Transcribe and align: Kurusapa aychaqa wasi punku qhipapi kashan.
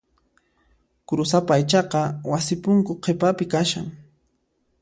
Kurusapa 1.07 1.53
aychaqa 1.57 2.01
wasi 2.31 2.55
punku 2.63 2.93
qhipapi 3.03 3.45
kashan. 3.53 3.87